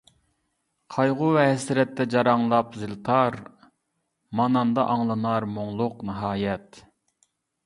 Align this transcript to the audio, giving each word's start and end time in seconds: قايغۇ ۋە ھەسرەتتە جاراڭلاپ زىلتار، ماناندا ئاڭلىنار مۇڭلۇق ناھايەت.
قايغۇ 0.93 1.27
ۋە 1.35 1.43
ھەسرەتتە 1.47 2.07
جاراڭلاپ 2.13 2.73
زىلتار، 2.85 3.37
ماناندا 4.41 4.87
ئاڭلىنار 4.95 5.49
مۇڭلۇق 5.55 6.03
ناھايەت. 6.11 6.83